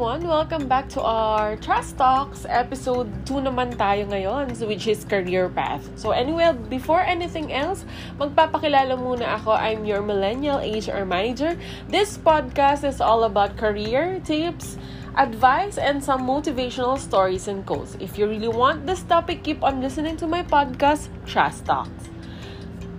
[0.00, 0.26] everyone!
[0.26, 5.84] Welcome back to our Trust Talks episode 2 naman tayo ngayon, which is career path.
[5.92, 7.84] So anyway, before anything else,
[8.16, 9.52] magpapakilala muna ako.
[9.52, 11.52] I'm your millennial HR manager.
[11.92, 14.80] This podcast is all about career tips,
[15.20, 18.00] advice, and some motivational stories and quotes.
[18.00, 22.09] If you really want this topic, keep on listening to my podcast, Trust Talks.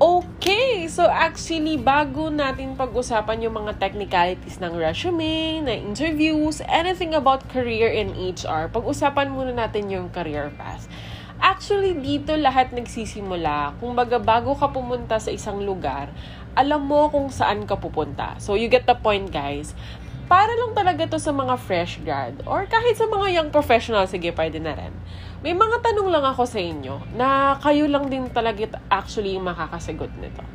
[0.01, 7.45] Okay, so actually, bago natin pag-usapan yung mga technicalities ng resume, ng interviews, anything about
[7.53, 10.89] career in HR, pag-usapan muna natin yung career path.
[11.37, 13.77] Actually, dito lahat nagsisimula.
[13.77, 16.09] Kung baga, bago ka pumunta sa isang lugar,
[16.57, 18.41] alam mo kung saan ka pupunta.
[18.41, 19.77] So, you get the point, guys.
[20.25, 24.33] Para lang talaga to sa mga fresh grad or kahit sa mga young professional, sige,
[24.33, 24.97] pwede na rin
[25.41, 30.45] may mga tanong lang ako sa inyo na kayo lang din talaga actually makakasagot nito.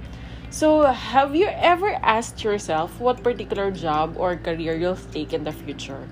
[0.46, 5.50] So, have you ever asked yourself what particular job or career you'll take in the
[5.50, 6.06] future?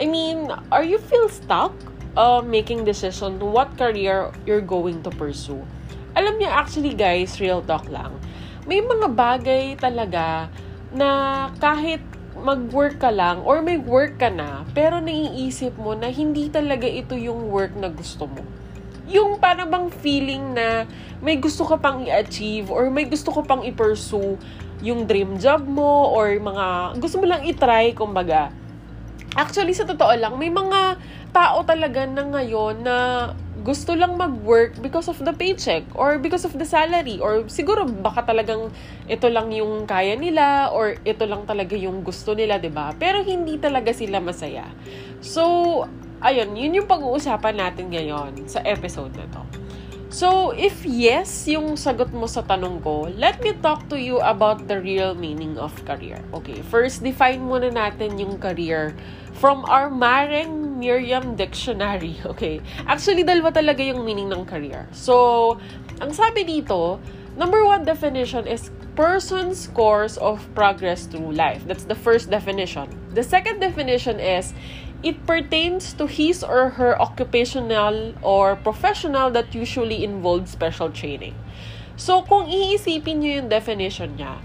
[0.00, 1.76] I mean, are you feel stuck
[2.16, 5.60] uh, making decision what career you're going to pursue?
[6.16, 8.16] Alam niyo, actually guys, real talk lang.
[8.64, 10.48] May mga bagay talaga
[10.96, 12.00] na kahit
[12.44, 17.16] mag-work ka lang or may work ka na, pero naiisip mo na hindi talaga ito
[17.16, 18.44] yung work na gusto mo.
[19.08, 20.84] Yung parang bang feeling na
[21.24, 24.36] may gusto ka pang i-achieve or may gusto ka pang i-pursue
[24.84, 28.52] yung dream job mo or mga gusto mo lang i-try, kumbaga.
[29.34, 31.00] Actually, sa totoo lang, may mga
[31.32, 32.96] tao talaga na ngayon na
[33.64, 38.28] gusto lang mag-work because of the paycheck or because of the salary or siguro baka
[38.28, 38.68] talagang
[39.08, 42.92] ito lang yung kaya nila or ito lang talaga yung gusto nila, 'di ba?
[43.00, 44.68] Pero hindi talaga sila masaya.
[45.24, 45.82] So,
[46.20, 49.42] ayun, yun yung pag-uusapan natin ngayon sa episode na to.
[50.14, 54.70] So, if yes, yung sagot mo sa tanong ko, let me talk to you about
[54.70, 56.22] the real meaning of career.
[56.30, 58.94] Okay, first, define muna natin yung career
[59.42, 62.20] from our Mareng Miriam Dictionary.
[62.36, 64.84] Okay, actually, dalawa talaga yung meaning ng career.
[64.92, 65.56] So,
[66.04, 67.00] ang sabi dito,
[67.40, 71.64] number one definition is person's course of progress through life.
[71.64, 72.92] That's the first definition.
[73.16, 74.52] The second definition is
[75.00, 81.34] it pertains to his or her occupational or professional that usually involves special training.
[81.96, 84.42] So, kung iisipin nyo yung definition niya,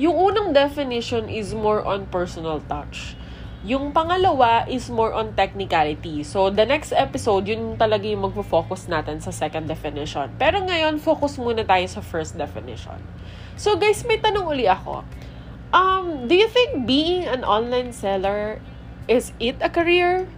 [0.00, 3.18] yung unang definition is more on personal touch.
[3.66, 6.22] Yung pangalawa is more on technicality.
[6.22, 10.30] So, the next episode, yun talaga yung magpo-focus natin sa second definition.
[10.38, 13.02] Pero ngayon, focus muna tayo sa first definition.
[13.58, 15.02] So, guys, may tanong uli ako.
[15.74, 18.62] Um, do you think being an online seller
[19.08, 20.28] Is it a career?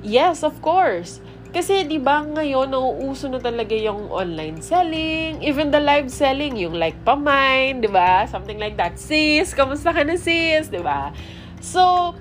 [0.00, 1.20] Yes, of course.
[1.52, 6.80] Kasi 'di ba ngayon nauuso na talaga yung online selling, even the live selling, yung
[6.80, 8.24] like pamine, 'di ba?
[8.24, 8.96] Something like that.
[8.96, 11.12] Sis, kamusta ka na sis, 'di ba?
[11.60, 12.16] So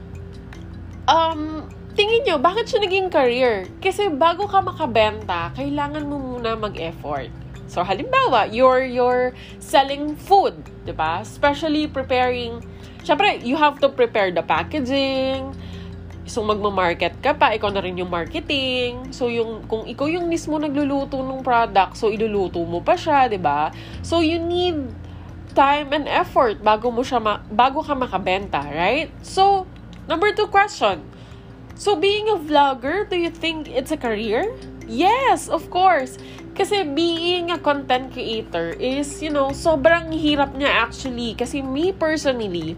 [1.10, 1.66] um
[1.98, 3.66] tingin nyo, bakit siya naging career?
[3.82, 7.34] Kasi bago ka makabenta, kailangan mo muna mag-effort.
[7.70, 11.22] So, halimbawa, you're, you're selling food, di ba?
[11.22, 12.66] Especially preparing,
[13.06, 15.54] syempre, you have to prepare the packaging,
[16.30, 19.10] So, magma-market ka pa, ikaw na rin yung marketing.
[19.10, 23.34] So, yung, kung ikaw yung mismo nagluluto ng product, so, iluluto mo pa siya, ba
[23.34, 23.62] diba?
[24.06, 24.78] So, you need
[25.58, 29.10] time and effort bago mo siya ma- bago ka makabenta, right?
[29.26, 29.66] So,
[30.10, 31.06] number two question.
[31.80, 34.52] So, being a vlogger, do you think it's a career?
[34.84, 36.20] Yes, of course.
[36.58, 41.40] Kasi being a content creator is, you know, sobrang hirap niya actually.
[41.40, 42.76] Kasi me personally,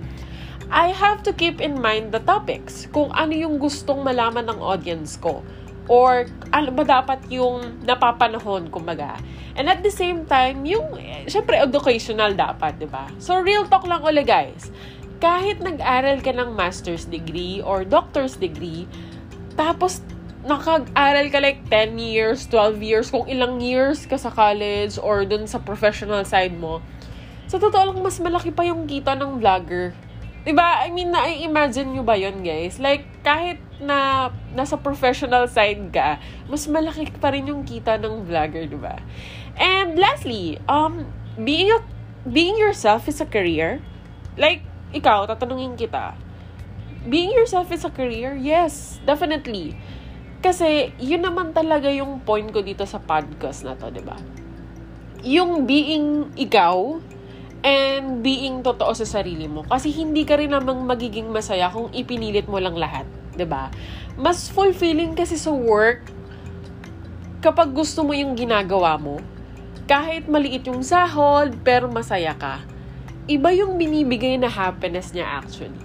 [0.70, 2.86] I have to keep in mind the topics.
[2.94, 5.42] Kung ano yung gustong malaman ng audience ko.
[5.90, 9.18] Or ano ba dapat yung napapanahon, kumbaga.
[9.58, 10.94] And at the same time, yung,
[11.26, 13.10] syempre, educational dapat, di ba?
[13.18, 14.70] So, real talk lang ulit, guys.
[15.22, 18.90] Kahit nag-aral ka ng master's degree or doctor's degree,
[19.54, 20.02] tapos
[20.42, 25.46] nakag-aral ka like 10 years, 12 years, kung ilang years ka sa college or dun
[25.46, 26.82] sa professional side mo,
[27.46, 29.94] sa totoo lang, mas malaki pa yung kita ng vlogger
[30.42, 30.82] Diba?
[30.82, 32.82] I mean, na-imagine nyo ba yon guys?
[32.82, 36.18] Like, kahit na nasa professional side ka,
[36.50, 38.98] mas malaki pa rin yung kita ng vlogger, diba?
[39.54, 41.06] And lastly, um,
[41.38, 41.86] being a,
[42.26, 43.86] being yourself is a career.
[44.34, 46.14] Like, ikaw, tatanungin kita,
[47.08, 48.38] being yourself is a career?
[48.38, 49.76] Yes, definitely.
[50.42, 54.18] Kasi, yun naman talaga yung point ko dito sa podcast na to, di ba?
[55.22, 56.98] Yung being ikaw,
[57.62, 59.62] and being totoo sa sarili mo.
[59.66, 63.06] Kasi hindi ka rin namang magiging masaya kung ipinilit mo lang lahat.
[63.06, 63.38] ba?
[63.38, 63.64] Diba?
[64.18, 66.10] Mas fulfilling kasi sa work
[67.42, 69.22] kapag gusto mo yung ginagawa mo.
[69.86, 72.62] Kahit maliit yung sahod, pero masaya ka.
[73.30, 75.78] Iba yung binibigay na happiness niya actually.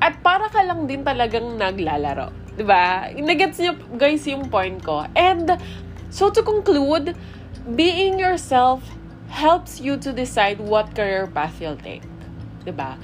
[0.00, 2.32] At para ka lang din talagang naglalaro.
[2.64, 3.08] ba?
[3.12, 5.08] Nagets niyo guys yung point ko.
[5.16, 5.56] And
[6.12, 7.16] so to conclude,
[7.76, 8.84] being yourself
[9.32, 12.04] helps you to decide what career path you'll take.
[12.76, 13.00] ba?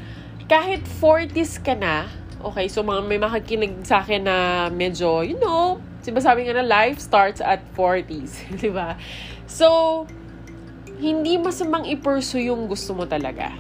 [0.46, 2.10] Kahit 40s ka na,
[2.44, 6.66] okay, so mga may makikinig sa akin na medyo, you know, diba sabi nga na
[6.66, 8.98] life starts at 40s, 'di ba?
[9.46, 10.04] So,
[11.02, 13.50] hindi masamang i-pursue yung gusto mo talaga.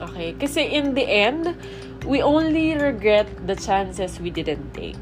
[0.00, 0.32] Okay?
[0.40, 1.52] Kasi in the end,
[2.08, 4.96] we only regret the chances we didn't take.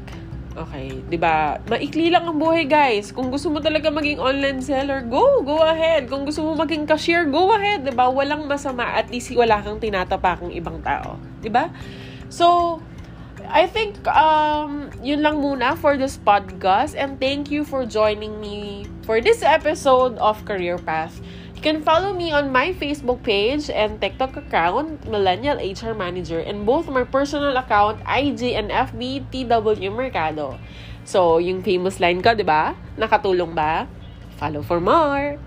[0.51, 1.63] Okay, 'di ba?
[1.71, 3.15] Maikli lang ang buhay, guys.
[3.15, 6.11] Kung gusto mo talaga maging online seller, go, go ahead.
[6.11, 8.11] Kung gusto mo maging cashier, go ahead, 'di ba?
[8.11, 11.71] Walang masama at least wala kang tinatapakang ibang tao, 'di ba?
[12.27, 12.77] So,
[13.47, 18.87] I think um yun lang muna for this podcast and thank you for joining me
[19.07, 21.15] for this episode of Career Path.
[21.61, 26.65] You can follow me on my Facebook page and TikTok account, Millennial HR Manager, and
[26.65, 30.57] both my personal account, IG and FB, TW Mercado.
[31.05, 32.73] So, yung famous line ko, di ba?
[32.97, 33.85] Nakatulong ba?
[34.41, 35.37] Follow for more!